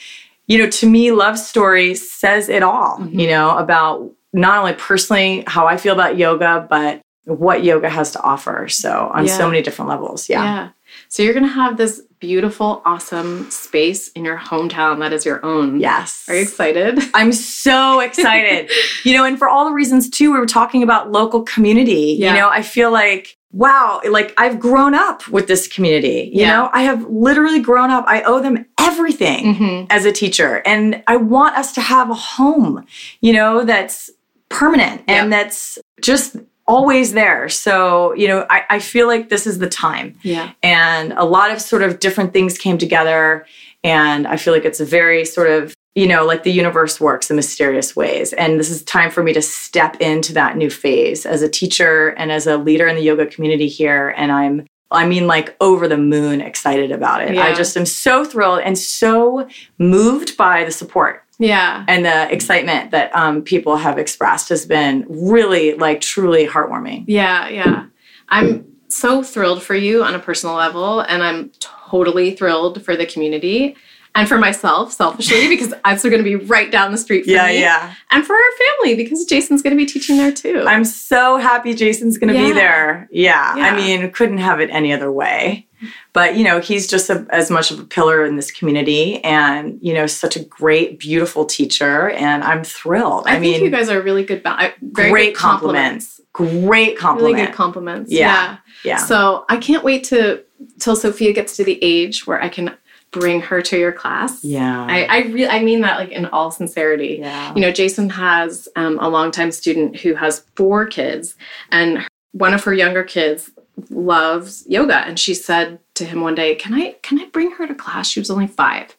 [0.46, 3.18] you know to me love story says it all mm-hmm.
[3.18, 8.12] you know about not only personally how I feel about yoga, but what yoga has
[8.12, 8.68] to offer.
[8.68, 9.38] So on yeah.
[9.38, 10.30] so many different levels.
[10.30, 10.44] Yeah.
[10.44, 10.70] Yeah.
[11.10, 15.44] So you're going to have this beautiful, awesome space in your hometown that is your
[15.44, 15.80] own.
[15.80, 16.26] Yes.
[16.28, 17.00] Are you excited?
[17.14, 18.70] I'm so excited.
[19.04, 22.16] you know, and for all the reasons too, we were talking about local community.
[22.20, 22.34] Yeah.
[22.34, 26.32] You know, I feel like wow, like I've grown up with this community.
[26.34, 26.58] You yeah.
[26.58, 28.04] know, I have literally grown up.
[28.08, 29.86] I owe them everything mm-hmm.
[29.92, 30.64] as a teacher.
[30.66, 32.86] And I want us to have a home,
[33.22, 34.10] you know, that's
[34.50, 36.36] permanent and that's just
[36.68, 37.50] always there.
[37.50, 40.16] So, you know, I, I feel like this is the time.
[40.24, 40.52] Yeah.
[40.62, 43.46] And a lot of sort of different things came together.
[43.84, 47.30] And I feel like it's a very sort of, you know, like the universe works
[47.30, 48.34] in mysterious ways.
[48.34, 52.10] And this is time for me to step into that new phase as a teacher
[52.10, 54.14] and as a leader in the yoga community here.
[54.18, 57.34] And I'm I mean, like over the moon excited about it.
[57.34, 57.46] Yeah.
[57.46, 59.50] I just am so thrilled and so
[59.80, 61.86] moved by the support yeah.
[61.88, 67.06] And the excitement that um, people have expressed has been really, like, truly heartwarming.
[67.08, 67.86] Yeah, yeah.
[68.30, 73.06] I'm so thrilled for you on a personal level, and I'm totally thrilled for the
[73.06, 73.76] community
[74.16, 77.48] and for myself selfishly because I'm still going to be right down the street yeah,
[77.48, 77.60] me.
[77.60, 80.64] Yeah, And for our family because Jason's going to be teaching there too.
[80.68, 82.48] I'm so happy Jason's going to yeah.
[82.48, 83.10] be there.
[83.12, 83.56] Yeah.
[83.56, 83.66] yeah.
[83.66, 85.68] I mean, couldn't have it any other way.
[86.14, 89.78] But, you know, he's just a, as much of a pillar in this community and,
[89.82, 92.12] you know, such a great, beautiful teacher.
[92.12, 93.28] And I'm thrilled.
[93.28, 96.22] I, I mean, you guys are really good, ba- uh, great good complements.
[96.32, 96.66] complements.
[96.66, 97.34] Great complements.
[97.34, 98.12] Really good complements.
[98.12, 98.20] Yeah.
[98.20, 98.58] yeah.
[98.86, 98.98] Yeah.
[98.98, 100.44] So I can't wait to
[100.80, 102.76] till Sophia gets to the age where I can
[103.14, 104.44] bring her to your class.
[104.44, 104.86] Yeah.
[104.90, 107.18] I, I really I mean that like in all sincerity.
[107.22, 107.54] yeah.
[107.56, 111.36] You know, Jason has um, a longtime student who has four kids,
[111.72, 113.50] and one of her younger kids
[113.90, 114.98] loves yoga.
[114.98, 118.10] And she said to him one day, "Can I can I bring her to class?"
[118.10, 118.96] She was only five,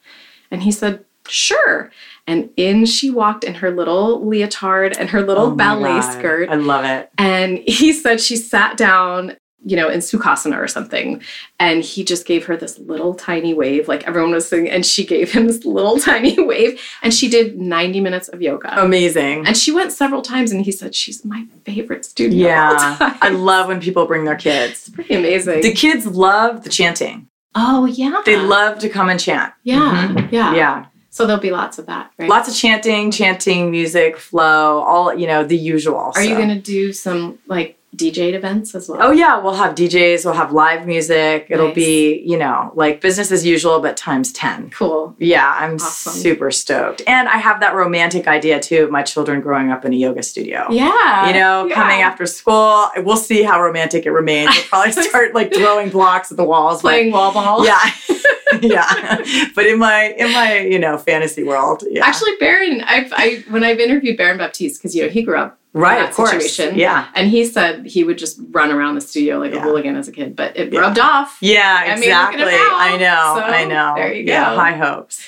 [0.51, 1.91] and he said, "Sure."
[2.27, 6.13] And in she walked in her little leotard and her little Oh ballet God.
[6.13, 6.49] skirt.
[6.49, 7.11] I love it.
[7.19, 11.23] And he said she sat down, you know, in Sukhasana or something.
[11.59, 15.05] And he just gave her this little tiny wave, like everyone was saying, and she
[15.07, 16.81] gave him this little tiny wave.
[17.03, 18.79] And she did 90 minutes of yoga.
[18.83, 19.47] Amazing.
[19.47, 22.41] And she went several times, and he said, She's my favorite student.
[22.41, 22.97] Yeah.
[22.99, 24.89] time." I love when people bring their kids.
[24.91, 25.63] Pretty amazing.
[25.63, 27.29] The kids love the chanting.
[27.55, 28.21] oh, yeah.
[28.27, 29.53] They love to come and chant.
[29.63, 30.09] Yeah.
[30.09, 30.33] Mhm.
[30.33, 30.55] Yeah.
[30.55, 30.87] Yeah.
[31.11, 32.29] So there'll be lots of that, right?
[32.29, 36.11] Lots of chanting, chanting, music, flow, all, you know, the usual.
[36.17, 38.99] Are you going to do some like DJ events as well?
[39.03, 41.47] Oh yeah, we'll have DJs, we'll have live music.
[41.51, 41.75] It'll Nice.
[41.75, 44.71] be, you know, like business as usual, but times 10.
[44.71, 45.15] Cool.
[45.19, 46.13] Yeah, I'm Awesome.
[46.13, 47.03] super stoked.
[47.07, 50.23] And I have that romantic idea too of my children growing up in a yoga
[50.23, 50.67] studio.
[50.71, 51.29] Yeah.
[51.29, 51.75] You know, Yeah.
[51.75, 52.87] coming after school.
[52.97, 54.51] We'll see how romantic it remains.
[54.55, 56.83] We'll probably start like throwing blocks at the walls.
[56.83, 57.65] but- Playing wall ball.
[57.65, 57.79] Yeah.
[58.61, 59.23] yeah.
[59.55, 61.83] But in my in my, you know, fantasy world.
[61.89, 62.07] Yeah.
[62.07, 65.59] Actually, Baron, I've I when I've interviewed Baron Baptiste because you know he grew up
[65.75, 66.31] right, of course.
[66.31, 66.79] situation.
[66.79, 67.09] Yeah.
[67.15, 69.63] and he said he would just run around the studio like a Yeah.
[69.63, 70.81] hooligan as a kid, but it Yeah.
[70.81, 71.37] rubbed off.
[71.43, 72.45] Yeah, I mean, exactly.
[72.47, 72.77] now.
[72.79, 73.35] I know.
[73.37, 73.93] So, I know.
[73.97, 74.57] there you Yeah, go.
[74.57, 75.21] high hopes.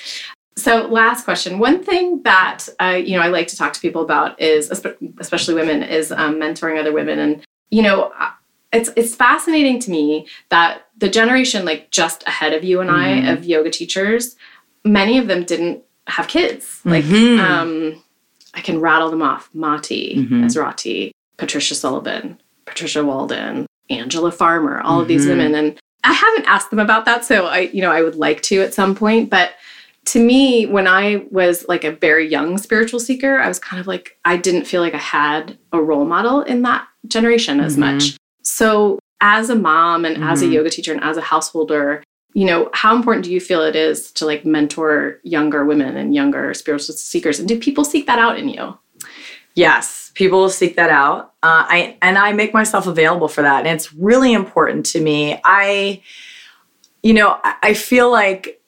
[0.56, 1.58] So, last question.
[1.58, 4.70] One thing that uh, you know I like to talk to people about is,
[5.18, 8.12] especially women, is um, mentoring other women, and you know.
[8.18, 8.30] uh,
[8.72, 13.08] It's, it's fascinating to me that the generation like just ahead of you and I
[13.20, 13.32] Mhm.
[13.32, 14.36] of yoga teachers,
[14.84, 16.80] many of them didn't have kids.
[16.84, 17.38] Like Mhm.
[17.48, 18.02] um,
[18.56, 20.44] I can rattle them off: Mati, Mhm.
[20.44, 25.28] Ezraty, Patricia Sullivan, Patricia Walden, Angela Farmer, all of these Mhm.
[25.30, 25.54] women.
[25.54, 28.62] And I haven't asked them about that, so I, you know, I would like to
[28.62, 29.28] at some point.
[29.30, 29.50] But
[30.06, 33.86] to me, when I was like a very young spiritual seeker, I was kind of
[33.86, 37.80] like I didn't feel like I had a role model in that generation as Mhm.
[37.80, 38.16] much.
[38.42, 40.52] So as a mom and as a Mhm.
[40.52, 42.02] yoga teacher and as a householder,
[42.36, 46.14] you know, how important do you feel it is to like mentor younger women and
[46.14, 47.38] younger spiritual seekers?
[47.38, 48.78] And do people seek that out in you?
[49.54, 51.32] Yes, people seek that out.
[51.42, 55.40] Uh, I and I make myself available for that, and it's really important to me.
[55.44, 56.02] I,
[57.02, 58.60] you know, I, feel like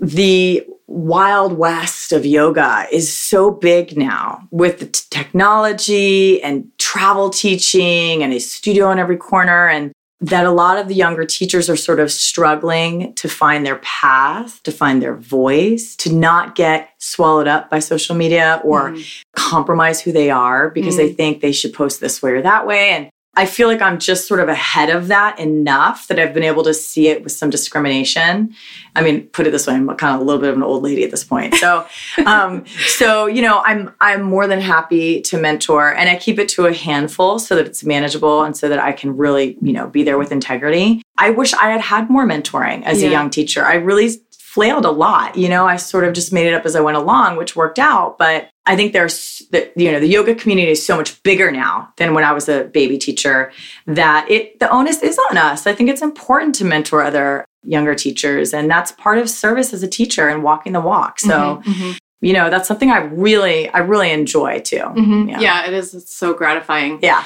[0.00, 7.30] the wild west of yoga is so big now with the t- technology and travel
[7.30, 11.68] teaching and a studio on every corner and that a lot of the younger teachers
[11.68, 16.90] are sort of struggling to find their path, to find their voice, to not get
[16.98, 19.22] swallowed up by social media or Mhm.
[19.34, 22.90] compromise who they are because they think they should post this way or that way.
[22.90, 26.42] And I feel like I'm just sort of ahead of that enough that I've been
[26.42, 28.54] able to see it with some discrimination.
[28.94, 30.82] I mean, put it this way, I'm kind of a little bit of an old
[30.82, 31.54] lady at this point.
[31.54, 31.86] So,
[32.26, 36.48] um, so you know, I'm I'm more than happy to mentor, and I keep it
[36.50, 39.86] to a handful so that it's manageable and so that I can really, you know,
[39.86, 41.02] be there with integrity.
[41.16, 43.08] I wish I had had more mentoring as Yeah.
[43.08, 43.64] a young teacher.
[43.64, 45.36] I really flailed a lot.
[45.36, 47.78] You know, I sort of just made it up as I went along, which worked
[47.78, 48.18] out.
[48.18, 51.92] But I think there's, the, you know, the yoga community is so much bigger now
[51.96, 53.50] than when I was a baby teacher
[53.86, 55.66] that it, the onus is on us.
[55.66, 58.54] I think it's important to mentor other younger teachers.
[58.54, 61.18] And that's part of service as a teacher and walking the walk.
[61.18, 64.76] So, Mhm, you know, that's something I really, I really enjoy too.
[64.76, 65.30] mhm, mhm.
[65.30, 65.40] Yeah.
[65.40, 65.66] yeah.
[65.66, 65.92] it is.
[65.94, 67.00] It's so gratifying.
[67.02, 67.24] Yeah.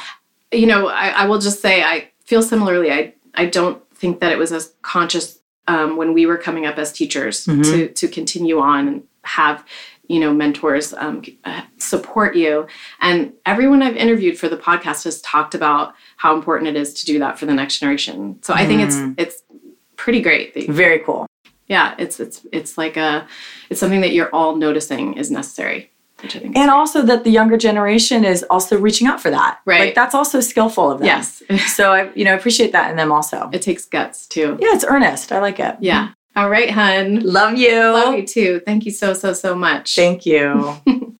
[0.53, 2.90] you know, I, I will just say I feel similarly.
[2.92, 6.79] I I don't think that it was as conscious um, when we were coming up
[6.79, 7.64] as teachers Mhm.
[7.64, 9.64] to to continue on and have
[10.09, 11.23] you know mentors um,
[11.79, 12.66] support you.
[13.01, 17.07] And everyone I've interviewed for the podcast has talked about how important it is to
[17.07, 18.38] do that for the next generation.
[18.42, 19.14] So I think Mm.
[19.19, 19.42] it's it's
[19.97, 20.69] pretty great.
[20.71, 21.27] Very cool.
[21.69, 23.27] yeah, it's it's it's like a
[23.71, 25.90] it's something that you're all noticing is necessary.
[26.23, 29.59] Which I think And also that the younger generation is also reaching out for that.
[29.66, 29.81] Right.
[29.81, 31.07] Like that's also skillful of them.
[31.07, 31.42] yes,
[31.75, 33.51] So I, you know, appreciate that in them also.
[33.53, 34.57] it takes guts too.
[34.59, 35.31] Yeah, it's earnest.
[35.31, 35.77] I like it.
[35.81, 36.12] Yeah.
[36.37, 37.20] All right, hun.
[37.20, 37.81] Love you.
[37.81, 38.61] Love you too.
[38.66, 39.96] Thank you so, so, so much.
[39.96, 40.77] Thank you.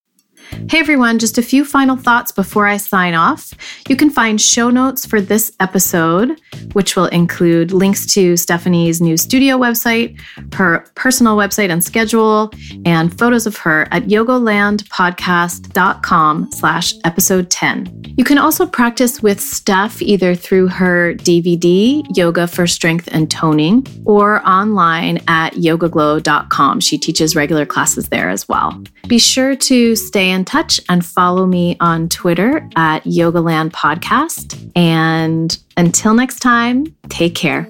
[0.69, 3.55] Hey everyone, just a few final thoughts before I sign off.
[3.89, 6.41] You can find show notes for this episode,
[6.73, 10.21] which will include links to Stephanie's new studio website,
[10.55, 12.51] her personal website and schedule,
[12.85, 18.15] and photos of her at yogalandpodcast.com slash episode 10.
[18.17, 23.87] You can also practice with Steph either through her DVD, Yoga for Strength and Toning,
[24.05, 26.81] or online at yogaglo.com.
[26.81, 28.83] She teaches regular classes there as well.
[29.07, 34.71] Be sure to stay in touch and follow me on Twitter at Yogaland Podcast.
[34.77, 37.67] And until next time, take care.